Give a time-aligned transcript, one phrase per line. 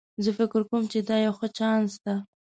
[0.23, 2.15] زه فکر کوم چې دا یو ښه چانس ده